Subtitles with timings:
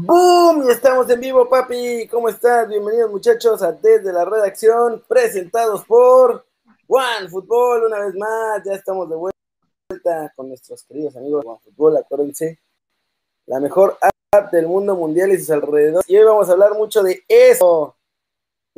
[0.00, 0.64] ¡Boom!
[0.64, 2.06] Y estamos en vivo, papi.
[2.06, 2.68] ¿Cómo estás?
[2.68, 6.46] Bienvenidos, muchachos, a Desde la Redacción, presentados por
[6.86, 7.82] One Fútbol.
[7.82, 11.96] Una vez más, ya estamos de vuelta con nuestros queridos amigos de One Fútbol.
[11.96, 12.60] Acuérdense,
[13.46, 16.08] la mejor app del mundo mundial y sus alrededores.
[16.08, 17.96] Y hoy vamos a hablar mucho de eso,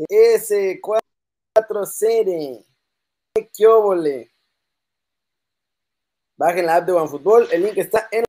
[0.08, 2.64] ese 4 serie.
[3.34, 4.32] ¡Qué óvole!
[6.38, 8.24] Bajen la app de OneFootball, el link está en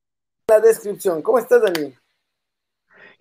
[0.49, 1.21] la descripción.
[1.21, 1.95] ¿Cómo estás, Dani?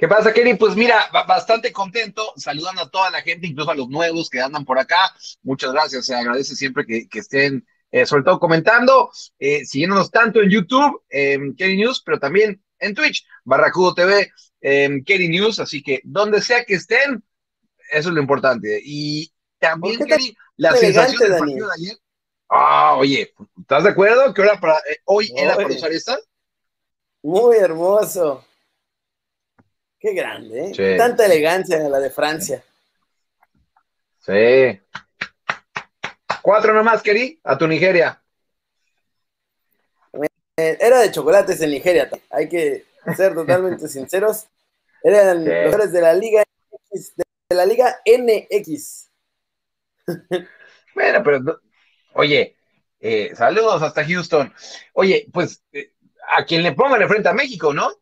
[0.01, 0.55] ¿Qué pasa, Kenny?
[0.55, 4.65] Pues mira, bastante contento, saludando a toda la gente, incluso a los nuevos que andan
[4.65, 5.15] por acá.
[5.43, 10.49] Muchas gracias, se agradece siempre que, estén, eh, sobre todo comentando, eh, siguiéndonos tanto en
[10.49, 14.33] YouTube, en News, pero también en Twitch, Barracudo TV,
[14.63, 17.23] en Kenny News, así que donde sea que estén,
[17.91, 18.81] eso es lo importante.
[18.83, 21.97] Y también, Kenny, la sensación del partido de ayer.
[22.49, 26.19] Ah, oye, ¿estás de acuerdo que para, eh, hoy era para usar esta?
[27.23, 28.47] Muy hermoso.
[30.01, 30.97] Qué grande, ¿eh?
[30.97, 32.65] Tanta elegancia en la de Francia.
[34.19, 34.81] Sí.
[36.43, 38.21] Cuatro nomás, Keri, a tu Nigeria.
[40.57, 42.85] Eh, era de chocolates en Nigeria, hay que
[43.17, 44.47] ser totalmente sinceros.
[45.03, 46.43] Eran los jugadores de la Liga
[46.91, 49.09] de la Liga NX.
[50.93, 51.61] Bueno, pero
[52.15, 52.57] Oye,
[52.99, 54.53] eh, saludos hasta Houston.
[54.95, 55.93] Oye, pues eh,
[56.37, 57.93] a quien le pongan frente a México, ¿no?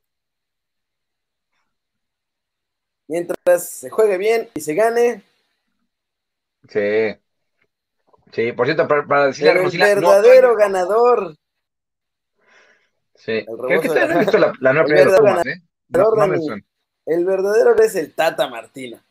[3.08, 5.22] Mientras se juegue bien y se gane.
[6.68, 7.16] Sí.
[8.32, 11.34] Sí, por cierto, para, decirle a El verdadero ganador.
[13.14, 13.44] Sí.
[13.44, 15.62] Creo que ustedes han visto la, la nueva primera de ¿eh?
[17.06, 19.02] el verdadero es el Tata Martina.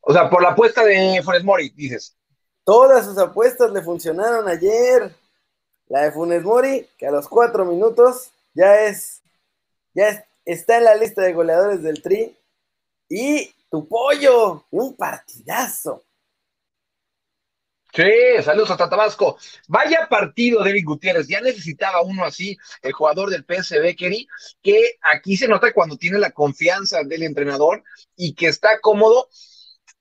[0.00, 2.16] O sea, por la apuesta de Funes Mori, dices.
[2.64, 5.14] Todas sus apuestas le funcionaron ayer.
[5.88, 9.22] La de Funes Mori, que a los cuatro minutos ya es,
[9.92, 12.36] ya está en la lista de goleadores del Tri.
[13.08, 16.04] Y tu pollo, un partidazo.
[17.92, 18.04] Sí,
[18.44, 19.36] saludos hasta Tabasco.
[19.66, 21.26] Vaya partido, David Gutiérrez.
[21.26, 24.28] Ya necesitaba uno así, el jugador del PSV, Kenny,
[24.62, 27.82] que aquí se nota cuando tiene la confianza del entrenador
[28.14, 29.28] y que está cómodo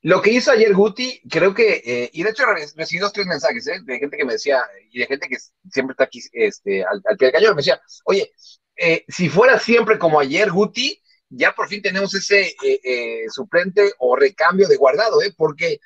[0.02, 2.46] lo que hizo ayer Guti, creo que, eh, y de hecho
[2.76, 3.80] recibí dos, tres mensajes, ¿eh?
[3.84, 5.38] De gente que me decía, y de gente que
[5.70, 8.32] siempre está aquí este, al, pie del cañón, me decía, oye,
[8.80, 14.16] eh, si fuera siempre como ayer Guti, ya por fin tenemos ese eh, suplente o
[14.16, 15.34] recambio de guardado, ¿eh?
[15.38, 15.80] Porque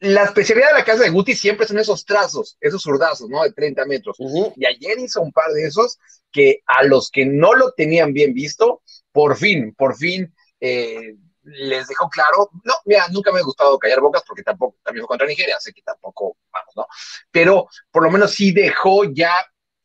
[0.00, 3.44] la especialidad de la casa de Guti siempre son esos trazos, esos zurdazos, ¿no?
[3.44, 4.16] De 30 metros.
[4.56, 5.98] Y ayer hizo un par de esos
[6.32, 8.82] que a los que no lo tenían bien visto,
[9.12, 14.00] por fin, por fin, eh, les dejó claro, no, mira, nunca me ha gustado callar
[14.00, 16.86] bocas porque tampoco, también fue contra Nigeria, sé que tampoco, vamos, ¿no?
[17.30, 19.32] Pero por lo menos sí dejó ya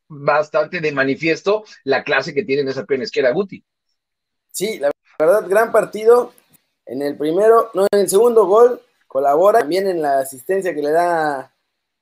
[0.08, 3.64] bastante de manifiesto la clase que tiene en esa pierna izquierda Guti.
[4.52, 6.34] Sí, la verdad, gran partido.
[6.86, 10.92] En el primero, no, en el segundo gol, colabora también en la asistencia que le
[10.92, 11.52] da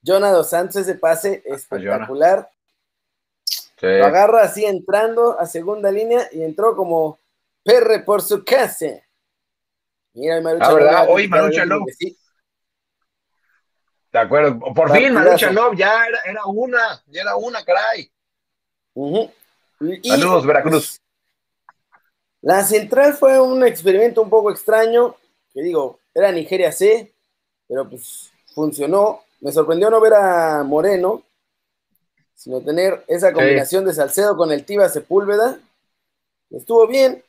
[0.05, 2.49] Jonado Santos, ese pase espectacular.
[3.81, 7.19] Lo agarra así entrando a segunda línea y entró como
[7.63, 8.87] perre por su casa.
[10.13, 11.05] Mira, Marucha ah, ¿verdad?
[11.09, 11.85] Hoy Marucha Love.
[14.13, 14.59] De acuerdo.
[14.59, 18.11] Por fin, Marucha Love ya era, era, una, ya era una, caray.
[20.03, 21.01] Saludos, Veracruz.
[22.41, 25.15] La central fue un experimento un poco extraño,
[25.51, 27.11] que digo, era Nigeria C,
[27.67, 29.23] pero pues funcionó.
[29.41, 31.23] Me sorprendió no ver a Moreno,
[32.35, 35.59] sino tener esa combinación de Salcedo con el Tiba Sepúlveda.
[36.51, 37.23] Estuvo bien,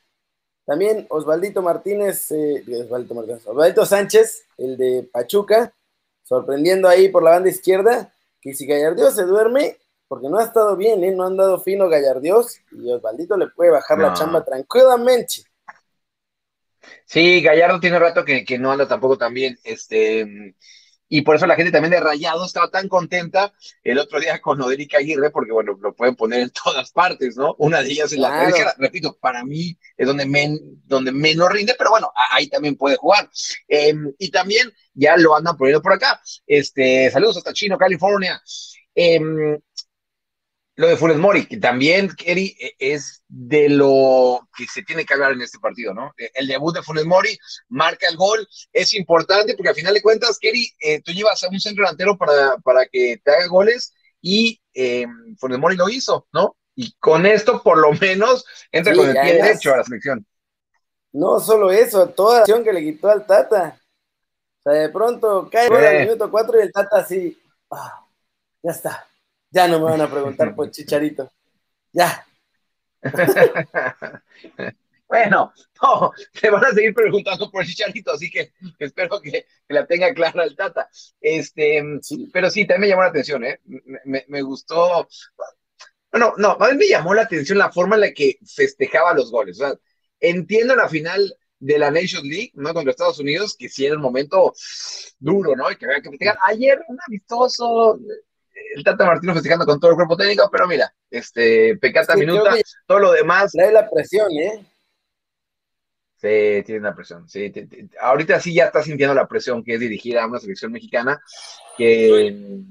[0.67, 5.74] también Osvaldito Martínez, eh, Osvaldito, Martínez, Osvaldito Sánchez, el de Pachuca,
[6.25, 10.77] sorprendiendo ahí por la banda izquierda, que si Gallardios se duerme, porque no ha estado
[10.77, 11.13] bien, ¿eh?
[11.13, 15.45] no han dado fino Gallardios, y Osvaldito le puede bajar la chamba tranquilamente.
[17.05, 19.59] Sí, Gallardo tiene rato que, que no anda tampoco tan bien.
[19.65, 20.55] Este,
[21.09, 23.53] y por eso la gente también de Rayado estaba tan contenta
[23.83, 27.55] el otro día con Oderica Aguirre, porque bueno, lo pueden poner en todas partes, ¿no?
[27.59, 31.91] Una de ellas en la repito, para mí es donde, men, donde menos rinde, pero
[31.91, 33.31] bueno, ahí también puede jugar.
[33.69, 36.21] Em, y también ya lo andan poniendo por acá.
[36.47, 38.41] Este, saludos hasta Chino, California.
[38.95, 39.21] Eh,
[40.77, 45.15] lo de Funes Mori, que también, Kerry, e, es de lo que se tiene que
[45.15, 46.13] hablar en este partido, ¿no?
[46.19, 47.39] E, el debut de Funes Mori
[47.69, 51.49] marca el gol, es importante porque al final de cuentas, Kerry, eh, tú llevas a
[51.49, 55.07] un centro delantero para, para que te haga goles y eh,
[55.39, 56.57] Funes Mori lo hizo, ¿no?
[56.75, 60.27] Y con esto, por lo menos, entra con el pie derecho a la selección.
[61.13, 63.81] No solo eso, toda la acción que le quitó al Tata.
[64.59, 67.41] O sea, de pronto cae el minuto cuatro y el Tata así,
[67.71, 68.05] ah,
[68.61, 69.07] ya está
[69.55, 71.31] ya no me van a preguntar por Chicharito.
[71.93, 72.27] Ya.
[75.09, 80.13] bueno, no, te van a seguir preguntando por Chicharito, así que espero que, la tenga
[80.13, 80.89] clara el Tata.
[81.21, 81.85] Este,
[82.33, 83.61] pero sí, también me llamó la atención, ¿eh?
[84.05, 85.07] Me, me gustó.
[86.11, 89.31] Bueno, no, a mí me llamó la atención la forma en la que festejaba los
[89.31, 89.61] goles.
[89.61, 89.79] O sea,
[90.19, 92.75] entiendo la final de la Nations League, ¿no?
[92.75, 94.53] Contra Estados Unidos, que sí era un momento
[95.21, 95.71] duro, ¿no?
[95.71, 96.39] Y que había que festejar.
[96.43, 98.01] Ayer, un amistoso,
[98.75, 102.55] el Tata Martino festejando con todo el cuerpo técnico, pero mira, este, pecata minuta,
[102.87, 103.53] todo lo demás.
[103.53, 104.67] Trae la presión, ¿eh?
[106.17, 107.29] Sí, tiene la presión.
[107.29, 107.53] Sí,
[108.01, 111.21] ahorita sí ya está sintiendo la presión que es dirigida a una selección mexicana
[111.77, 112.63] que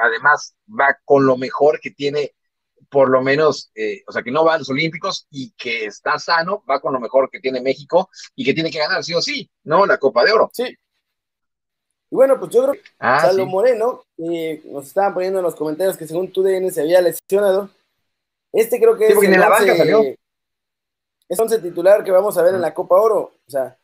[0.00, 2.34] además va con lo mejor que tiene
[2.88, 6.18] por lo menos, eh, o sea, que no va a los Olímpicos y que está
[6.18, 9.22] sano, va con lo mejor que tiene México y que tiene que ganar sí o
[9.22, 9.86] sí, ¿no?
[9.86, 10.50] La Copa de Oro.
[10.52, 10.76] Sí.
[12.12, 15.96] Y bueno, pues yo creo que ah, Salo Moreno, nos estaban poniendo en los comentarios
[15.96, 17.70] que según tu DN se había lesionado.
[18.52, 20.02] Este creo que es el la banca salió.
[21.26, 23.32] Es once titular que vamos a ver en la Copa Oro.
[23.46, 23.78] O sea,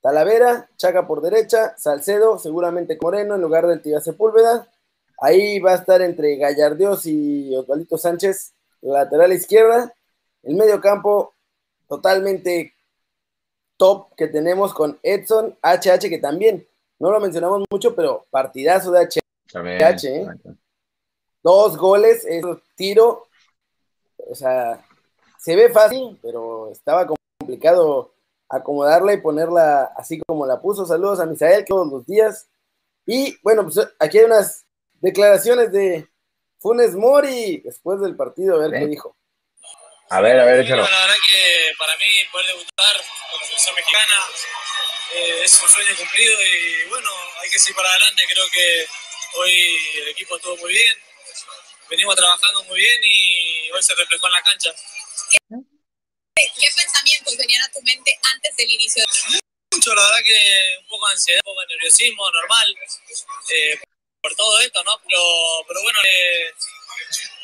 [0.00, 4.68] Talavera, Chaca por derecha, Salcedo, seguramente Moreno en lugar del Tibia Sepúlveda,
[5.20, 9.92] Ahí va a estar entre Gallardios y Osvaldito Sánchez, lateral izquierda.
[10.44, 11.34] El medio campo
[11.88, 12.72] totalmente
[13.76, 16.68] top que tenemos con Edson, HH, que también
[17.04, 20.04] no lo mencionamos mucho, pero partidazo de HH.
[20.06, 20.26] ¿eh?
[21.42, 22.42] Dos goles, es
[22.76, 23.28] tiro.
[24.16, 24.82] O sea,
[25.38, 27.06] se ve fácil, pero estaba
[27.38, 28.14] complicado
[28.48, 30.86] acomodarla y ponerla así como la puso.
[30.86, 32.48] Saludos a Misael todos los días.
[33.04, 34.64] Y bueno, pues aquí hay unas
[34.94, 36.08] declaraciones de
[36.58, 39.14] Funes Mori después del partido, a ver qué dijo.
[40.08, 40.82] A ver, a ver, échalo.
[40.82, 42.96] la verdad que para mí poder debutar
[43.30, 44.63] con la selección mexicana
[45.14, 47.10] eh, es un sueño cumplido y bueno,
[47.42, 48.24] hay que seguir para adelante.
[48.28, 48.86] Creo que
[49.34, 50.94] hoy el equipo estuvo muy bien,
[51.88, 54.74] venimos trabajando muy bien y hoy se reflejó en la cancha.
[56.34, 59.04] ¿Qué, pensamientos venían a tu mente antes del inicio?
[59.72, 62.76] Mucho, la verdad que un poco de ansiedad, un poco de nerviosismo, normal.
[63.50, 63.78] Eh,
[64.20, 65.00] por todo esto, ¿no?
[65.06, 65.20] Pero,
[65.68, 66.52] pero bueno, eh,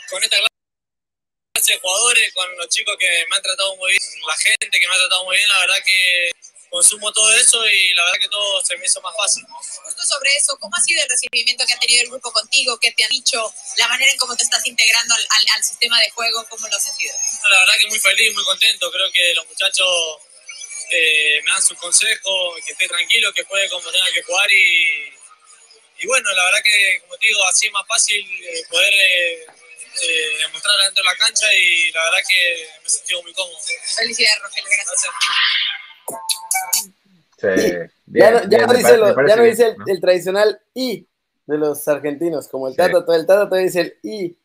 [0.09, 4.37] con esta clase de jugadores, con los chicos que me han tratado muy bien, la
[4.37, 6.31] gente que me ha tratado muy bien, la verdad que
[6.71, 9.45] consumo todo eso y la verdad que todo se me hizo más fácil.
[9.85, 12.79] Justo sobre eso, ¿cómo ha sido el recibimiento que ha tenido el grupo contigo?
[12.79, 13.53] ¿Qué te ha dicho?
[13.77, 15.27] ¿La manera en cómo te estás integrando al,
[15.57, 16.47] al, sistema de juego?
[16.49, 17.15] ¿Cómo lo has sentido?
[17.51, 18.91] La verdad que muy feliz, muy contento.
[18.91, 19.89] Creo que los muchachos
[20.91, 25.21] eh, me dan sus consejos, que esté tranquilo, que juegue como tenga que jugar y
[26.03, 29.47] y bueno, la verdad que, como te digo, así es más fácil eh, poder eh,
[30.03, 33.59] eh, demostrar dentro de la cancha y la verdad que me he sentido muy cómodo.
[33.97, 35.13] Felicidades, Rogelio, gracias.
[38.07, 38.41] Ya, no,
[38.75, 38.99] dice,
[39.29, 41.07] ya no dice el, tradicional I
[41.47, 44.37] de los argentinos, como el Tata, todo el Tata todavía dice el I.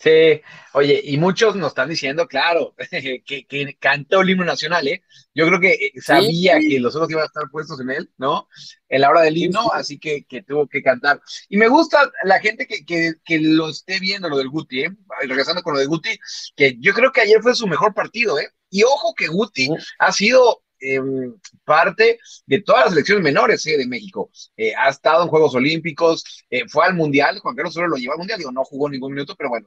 [0.00, 0.40] Sí,
[0.74, 2.72] oye, y muchos nos están diciendo, claro,
[3.24, 5.02] que, que cantó el himno nacional, ¿eh?
[5.34, 8.48] Yo creo que eh, sabía que los otros iban a estar puestos en él, ¿no?
[8.88, 11.20] En la hora del himno, así que, que tuvo que cantar.
[11.48, 14.96] Y me gusta la gente que, que, que, lo esté viendo, lo del Guti, ¿eh?
[15.22, 16.16] Regresando con lo de Guti,
[16.54, 18.48] que yo creo que ayer fue su mejor partido, ¿eh?
[18.70, 19.68] Y ojo que Guti
[19.98, 21.34] ha sido Em,
[21.64, 24.30] parte de todas las selecciones menores eh, de México.
[24.56, 28.12] Eh, ha estado en Juegos Olímpicos, eh, fue al Mundial, Juan Carlos solo lo llevó
[28.12, 29.66] al Mundial, digo, no jugó ningún minuto, pero bueno,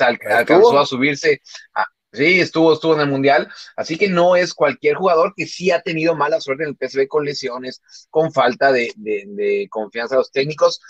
[0.00, 1.40] alcanzó a subirse.
[2.12, 5.80] sí, estuvo, estuvo en el Mundial, así que no es cualquier jugador que sí ha
[5.82, 7.80] tenido mala suerte en el PSV con lesiones,
[8.10, 10.80] con falta de, de, confianza a los técnicos.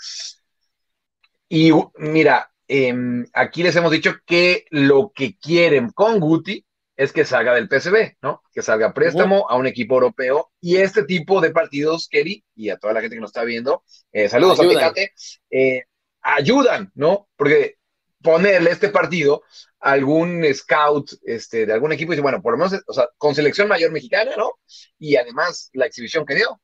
[1.49, 6.66] Y mira, em, aquí les hemos dicho que lo que quieren con Guti
[6.97, 8.41] es que salga del PSV, ¿no?
[8.51, 12.77] Que salga préstamo a un equipo europeo y este tipo de partidos, Kelly, y a
[12.77, 15.13] toda la gente que nos está viendo, eh, saludos a Tecate,
[15.51, 15.83] eh,
[16.21, 17.29] ayudan, ¿no?
[17.37, 17.75] Porque
[18.23, 19.43] ponerle este partido
[19.79, 23.07] a algún scout este, de algún equipo y dice, bueno, por lo menos, o sea,
[23.19, 24.53] con selección mayor mexicana, ¿no?
[24.97, 26.59] Y además la exhibición que dio.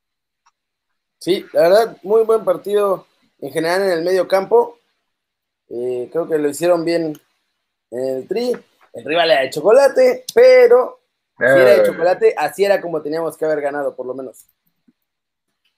[1.19, 3.05] Sí, la verdad, muy buen partido
[3.39, 4.79] en general en el medio campo.
[5.69, 7.13] Eh, creo que lo hicieron bien
[7.91, 8.53] en el tri
[8.93, 11.01] el rival era de chocolate, pero
[11.37, 14.45] si era de chocolate, así era como teníamos que haber ganado, por lo menos.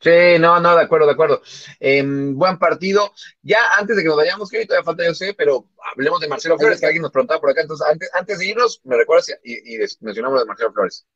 [0.01, 1.41] Sí, no, no, de acuerdo, de acuerdo.
[1.79, 3.11] Em, buen partido.
[3.41, 6.59] Ya antes de que nos vayamos, que todavía falta yo sé, pero hablemos de Marcelo
[6.59, 7.61] Flores, que alguien nos preguntaba por acá.
[7.61, 11.07] Entonces, antes, antes de irnos, me recuerdas y, y mencionamos de Marcelo Flores.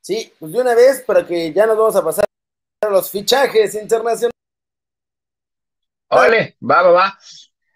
[0.00, 2.24] Sí, pues de una vez, para que ya nos vamos a pasar
[2.80, 4.32] a los fichajes internacionales.
[6.10, 7.18] Vale, va, va, va.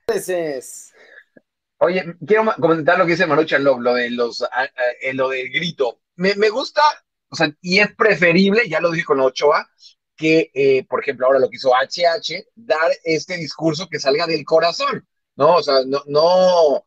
[0.09, 0.93] Entonces,
[1.81, 6.01] Oye, quiero comentar lo que dice Manuel Love, lo de los, eh, lo del grito.
[6.17, 6.83] Me, me, gusta,
[7.29, 9.69] o sea, y es preferible, ya lo dije con Ochoa,
[10.17, 14.45] que, eh, por ejemplo, ahora lo que hizo HH, dar este discurso que salga del
[14.45, 15.07] corazón,
[15.37, 15.57] ¿no?
[15.57, 16.85] O sea, no, no,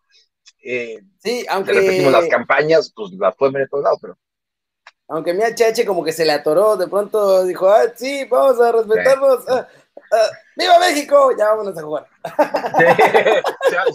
[0.62, 4.18] eh, sí, aunque repetimos las campañas, pues las pueden ver en todos lados, pero
[5.08, 8.72] aunque mi HH como que se le atoró, de pronto dijo, ah, sí, vamos a
[8.72, 9.40] respetarnos.
[9.50, 9.81] Ah, ah,
[10.56, 11.32] ¡Viva México!
[11.38, 12.08] Ya vámonos a jugar.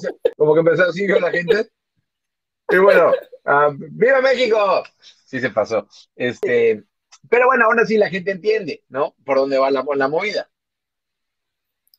[0.00, 1.68] Sí, como que empezó así la gente.
[2.68, 3.12] Y bueno,
[3.44, 4.82] ah, ¡Viva México!
[5.24, 5.86] Sí se pasó.
[6.14, 6.84] Este,
[7.28, 9.14] pero bueno, aún así la gente entiende, ¿no?
[9.24, 10.48] Por dónde va la, la movida.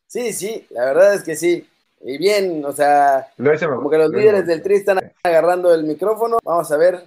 [0.07, 1.67] Sí, sí, la verdad es que sí.
[2.01, 5.83] Y bien, o sea, Lo como que los Lo líderes del Tri están agarrando el
[5.83, 6.37] micrófono.
[6.43, 7.03] Vamos a ver,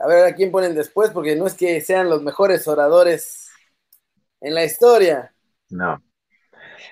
[0.00, 3.50] a ver a quién ponen después, porque no es que sean los mejores oradores
[4.40, 5.32] en la historia.
[5.68, 6.02] No.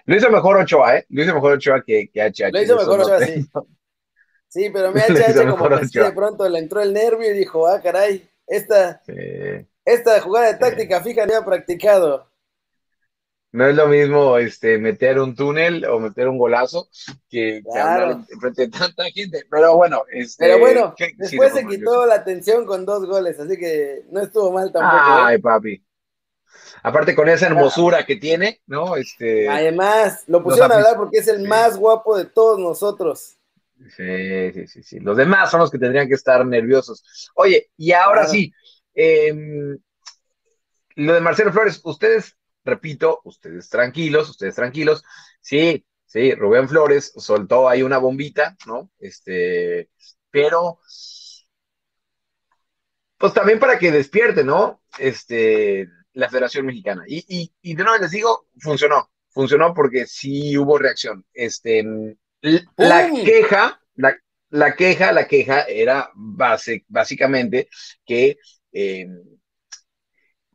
[0.06, 1.06] Lo hizo mejor Ochoa, ¿eh?
[1.10, 2.50] Lo hizo mejor Ochoa que, que HH.
[2.52, 3.46] Lo hizo mejor Ochoa, sí.
[4.48, 7.66] Sí, pero mi HH como que sí, de pronto le entró el nervio y dijo,
[7.68, 9.12] ah, caray, esta, Sí.
[9.84, 12.28] esta jugada de táctica fija no había practicado.
[13.50, 16.88] No es lo mismo este, meter un túnel o meter un golazo
[17.30, 18.22] que, Claro.
[18.40, 19.44] frente de tanta gente.
[19.50, 23.56] Pero bueno, este, Pero bueno, sí, después se quitó la tensión con dos goles, así
[23.56, 24.96] que no estuvo mal tampoco.
[24.96, 25.22] ¿eh?
[25.24, 25.82] Ay, papi.
[26.82, 28.96] Aparte con esa hermosura que tiene, ¿no?
[28.96, 31.46] Este, Además, lo pusieron a hablar porque es el sí.
[31.48, 33.36] más guapo de todos nosotros.
[33.96, 35.00] sí, sí, sí, sí.
[35.00, 37.30] Los demás son los que tendrían que estar nerviosos.
[37.34, 38.32] Oye, y ahora Claro.
[38.32, 38.52] sí,
[38.94, 39.78] em,
[40.96, 45.02] lo de Marcelo Flores, ustedes, repito, ustedes tranquilos, ustedes tranquilos.
[45.40, 48.90] Sí, sí, Rubén Flores soltó ahí una bombita, ¿no?
[48.98, 49.90] Este,
[50.30, 50.80] pero,
[53.16, 54.80] pues también para que despierte, ¿no?
[54.98, 57.04] Este, la Federación Mexicana.
[57.06, 61.24] Y, y, y de nuevo les digo, funcionó, funcionó porque sí hubo reacción.
[61.32, 61.84] Este,
[62.76, 64.16] la queja, la,
[64.50, 67.68] la queja, la queja era base, básicamente
[68.04, 68.36] que,
[68.72, 69.06] eh,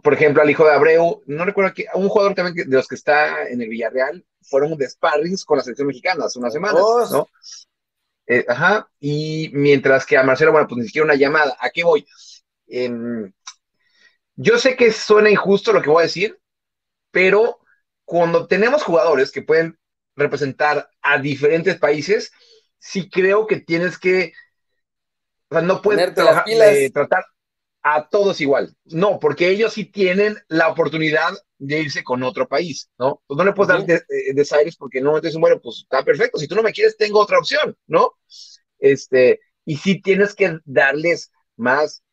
[0.04, 2.88] por ejemplo, al hijo de Abreu, no recuerdo que un jugador también que- de los
[2.90, 6.82] que está en el Villarreal fueron de sparrings con la selección mexicana hace unas semanas,
[6.82, 7.12] Dos.
[7.12, 7.30] ¿no?
[8.28, 11.56] Eh, ajá, y mientras que a Marcelo, bueno, pues ni siquiera una llamada.
[11.58, 12.06] ¿A qué voy?
[12.68, 13.32] Em,
[14.36, 16.40] yo sé que suena injusto lo que voy a decir,
[17.12, 17.60] pero
[18.06, 19.80] cuando tenemos jugadores que pueden
[20.16, 22.32] representar a diferentes países,
[22.80, 24.34] sí creo que tienes que,
[25.50, 27.26] o sea, no puedes trabajar- eh, tratar
[27.84, 28.76] a todos igual.
[28.86, 33.22] No, porque ellos sí tienen la oportunidad de irse con otro país, ¿no?
[33.28, 33.88] Pues no le puedes Ujú.
[33.88, 36.40] dar de- eh, desaires porque no, entonces, bueno, pues está perfecto.
[36.40, 38.14] Si tú no me quieres, tengo otra opción, ¿no?
[38.80, 42.04] Este, y sí tienes que darles más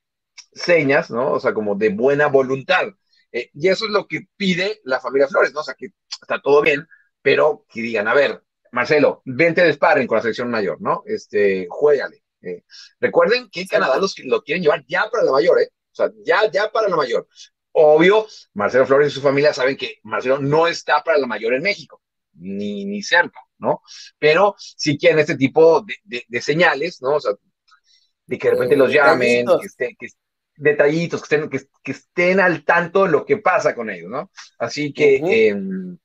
[0.53, 1.33] señas, ¿no?
[1.33, 2.87] O sea, como de buena voluntad.
[3.33, 5.61] Eh, y eso es lo que pide la familia Flores, ¿no?
[5.61, 5.89] O sea, que
[6.21, 6.87] está todo bien,
[7.23, 8.43] pero que digan, a ver,
[8.73, 11.03] Marcelo, vente de sparring con la selección mayor, ¿no?
[11.07, 12.23] Este, juégale.
[12.43, 12.63] Eh,
[13.01, 15.69] recuerden que Canadá los, lo quieren llevar ya para la mayor, ¿eh?
[15.93, 17.29] O sea, ya, ya para la mayor.
[17.73, 21.63] Obvio, Marcelo Flores y su familia saben que Marcelo no está para la mayor en
[21.63, 22.03] México,
[22.35, 23.83] ni, ni cerca, ¿no?
[24.19, 27.17] Pero sí quieren este tipo de, de- de señales, ¿no?
[27.17, 27.33] O sea,
[28.27, 29.61] de que de repente los llamen, detallitos.
[29.61, 30.09] que estén, que,
[30.61, 34.31] detallitos, que estén, que, que estén al tanto de lo que pasa con ellos, ¿no?
[34.59, 35.17] Así que
[35.49, 35.99] em,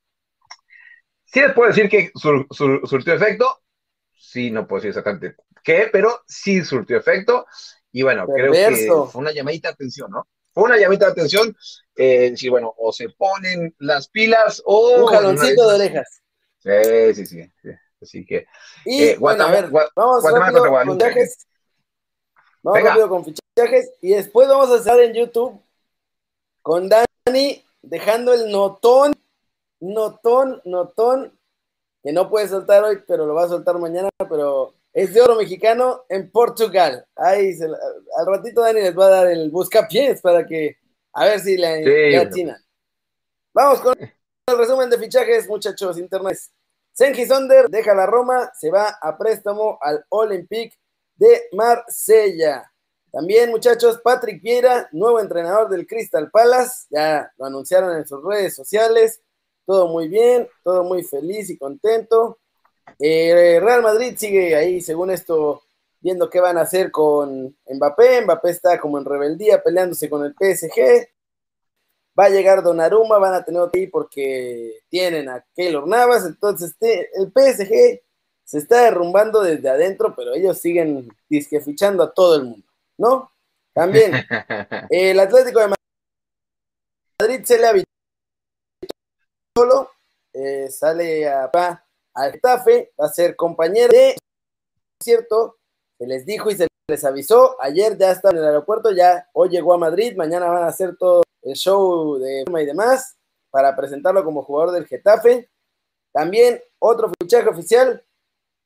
[1.26, 3.62] sí les puedo decir que sur- sur- surtió efecto,
[4.14, 7.46] sí, no puedo decir exactamente qué, pero sí surtió efecto,
[7.92, 10.28] y bueno, creo que fue una llamadita de atención, ¿no?
[10.54, 11.56] Fue una llamadita de atención,
[11.98, 15.02] eh, decir, bueno, o se ponen las pilas o...
[15.02, 16.22] Un jaloncito de orejas.
[16.60, 17.70] Sí, sí, sí, sí.
[18.02, 18.46] Así que,
[18.86, 21.30] Y Eh, bueno, a Guatemala- ver, vamos Guatemala rápido contra con Guadalupe.
[22.66, 22.90] Vamos Venga.
[22.90, 25.62] rápido con fichajes y después vamos a estar en YouTube
[26.64, 29.14] con Dani dejando el notón,
[29.80, 31.32] notón, notón,
[32.02, 35.36] que no puede soltar hoy, pero lo va a soltar mañana, pero es de oro
[35.36, 37.06] mexicano en Portugal.
[37.16, 37.78] Ahí se la-
[38.18, 40.76] al ratito Dani les va a dar el buscapiés para que
[41.14, 42.58] a ver si le, Sí, atinan.
[43.54, 46.40] Vamos con el resumen de fichajes, muchachos, internet.
[46.94, 50.76] Sengi Sonder deja la Roma, se va a préstamo al Olympique
[51.16, 52.72] de Marsella.
[53.12, 58.54] También, muchachos, Patrick Vieira, nuevo entrenador del Crystal Palace, ya lo anunciaron en sus redes
[58.54, 59.22] sociales.
[59.66, 62.40] Todo muy bien, todo muy feliz y contento.
[63.00, 65.64] Eh, Real Madrid sigue ahí, según esto,
[66.02, 68.22] viendo qué van a hacer con Mbappé.
[68.24, 71.08] Mbappé está como en rebeldía peleándose con el PSG.
[72.20, 76.26] Va a llegar Donnarumma, van a tener otro ahí porque tienen a Keylor Navas.
[76.26, 78.02] Entonces, el PSG
[78.46, 83.32] se está derrumbando desde adentro, pero ellos siguen disque fichando a todo el mundo, ¿no?
[83.74, 84.14] También,
[84.90, 85.76] el Atlético de
[87.20, 87.90] Madrid se le habitó
[89.58, 89.92] solo,
[90.32, 91.50] eh, sale a,
[92.14, 94.16] al Getafe, va a ser compañero de,
[95.02, 95.58] cierto,
[95.98, 99.50] se les dijo y se les avisó, ayer ya está en el aeropuerto, ya hoy
[99.50, 103.18] llegó a Madrid, mañana van a hacer todo el show de firma y demás
[103.50, 105.50] para presentarlo como jugador del Getafe.
[106.12, 108.06] También otro fichaje oficial,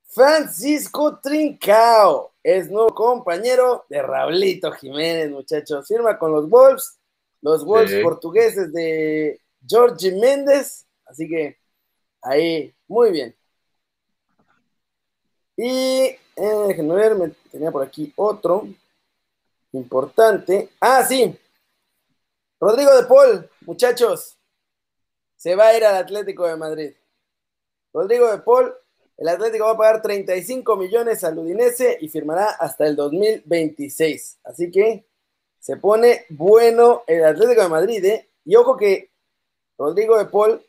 [0.10, 2.34] Francisco Trincao.
[2.42, 5.88] es nuevo compañero de Raulito Jiménez, muchachos.
[5.88, 6.98] Firma con los Wolves,
[7.42, 10.88] los Wolves portugueses de George Méndez.
[11.06, 11.58] Así que
[12.24, 13.36] ahí, muy bien.
[15.56, 18.68] Y eh, ver, me tenía por aquí otro
[19.74, 20.70] importante.
[20.80, 21.38] Ah, sí.
[22.60, 24.38] Rodrigo de Paul, muchachos,
[25.36, 26.94] se va a ir al Atlético de Madrid.
[27.94, 28.74] Rodrigo de Paul,
[29.20, 34.40] el Atlético va a pagar 35 millones al Udinese y firmará hasta el 2026.
[34.46, 35.06] Así que
[35.60, 38.30] se pone bueno el Atlético de Madrid, ¿eh?
[38.46, 39.12] Y ojo que
[39.78, 40.66] Rodrigo de Paul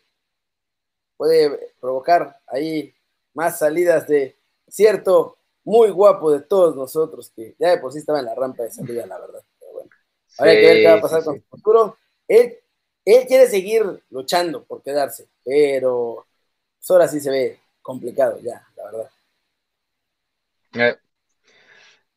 [1.16, 2.92] puede provocar ahí
[3.34, 8.18] más salidas de cierto muy guapo de todos nosotros, que ya de por sí estaba
[8.18, 9.44] en la rampa de salida, la verdad.
[9.60, 9.90] Pero bueno,
[10.38, 11.96] hay que ver qué va a pasar con su futuro.
[12.26, 12.58] Él,
[13.04, 16.26] él quiere seguir luchando por quedarse, pero
[16.78, 19.10] pues ahora sí se ve complicado ya, la verdad.
[20.72, 20.98] Eh,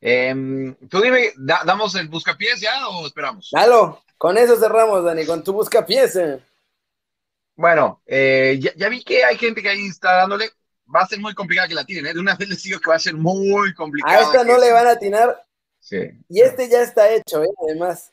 [0.02, 3.50] em, tú dime, ¿damos el buscapiés ya o esperamos?
[3.52, 6.16] Dalo, con eso cerramos, Dani, con tu buscapiés.
[6.16, 6.40] Eh.
[7.56, 10.50] Bueno, eh, ya, vi que hay gente que ahí está dándole.
[10.94, 12.14] Va a ser muy complicado que la tiren, ¿eh?
[12.14, 14.18] De una vez les digo que va a ser muy complicado.
[14.18, 15.46] A esta no le van a atinar.
[15.80, 15.98] Sí.
[16.30, 17.42] Y este ya está hecho.
[17.66, 18.12] Además.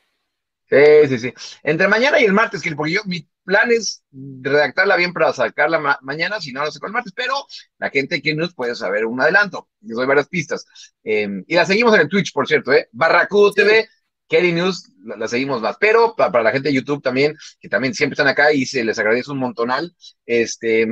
[0.69, 1.35] Sí, sí, sí.
[1.63, 5.99] Entre mañana y el martes, que porque yo, mi plan es redactarla bien para sacarla
[6.03, 7.35] mañana, si no lo saco el martes, pero
[7.79, 9.69] la gente que nos puede saber un adelanto.
[9.81, 10.65] Les doy varias pistas.
[11.03, 12.89] Em, y la seguimos en el Twitch, por cierto, ¿eh?
[12.93, 13.89] Barracudo TV,
[14.29, 15.77] Kelly News, la, seguimos más.
[15.81, 18.99] Pero para, la gente de YouTube también, que también siempre están acá y se les
[18.99, 19.93] agradece un montonal,
[20.27, 20.87] este.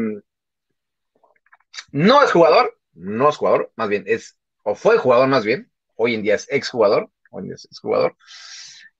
[1.92, 6.14] No es jugador, no es jugador, más bien es, o fue jugador más bien, hoy
[6.14, 8.16] en día es exjugador, hoy en día es exjugador.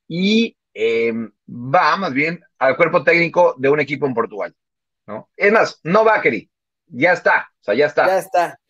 [0.07, 4.55] Y Em, va más bien al cuerpo técnico de un equipo en Portugal.
[5.09, 5.29] ¿no?
[5.37, 6.49] Es más, no va, Keri.
[6.87, 7.49] Ya está.
[7.61, 8.07] O sea, ya está.
[8.07, 8.61] Ya está.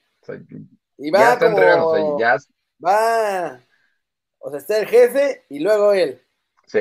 [0.97, 2.19] y va ya como...
[2.19, 2.39] ya...
[2.83, 3.61] Va.
[4.39, 6.23] O sea, está el jefe y luego él.
[6.65, 6.81] Sí,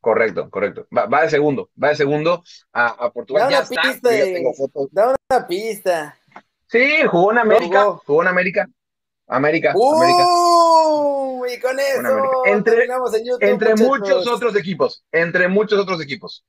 [0.00, 0.86] correcto, correcto.
[0.90, 3.50] Va, de segundo, va de segundo a, Portugal.
[3.50, 4.10] Da una pista.
[4.90, 6.18] Da una pista.
[6.68, 7.84] Sí, jugó en América.
[8.06, 8.66] Jugó en América.
[9.26, 9.72] América.
[9.72, 10.24] América.
[11.48, 12.86] Y con eso entre,
[13.40, 15.04] entre muchos otros equipos.
[15.10, 16.44] Entre muchos otros equipos.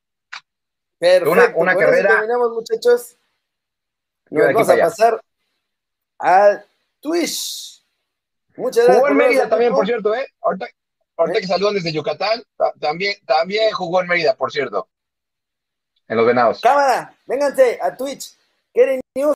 [0.98, 1.32] Perfecto.
[1.32, 2.10] Una, una carrera.
[2.10, 3.18] terminamos, muchachos.
[4.30, 5.24] Nos vamos a pasar
[6.20, 6.66] al
[7.00, 7.84] Twitch.
[8.56, 8.98] Muchas gracias.
[8.98, 10.26] Jugó en Mérida también, por cierto, ¿eh?
[10.42, 10.68] Ahorita,
[11.18, 11.42] ahorita ¿Eh?
[11.42, 12.44] que saludan desde Yucatán,
[12.80, 14.88] también, también jugó en Mérida, por cierto.
[16.08, 16.62] En los venados.
[16.62, 18.36] Cámara, vénganse a Twitch.
[18.74, 19.32] Quieren News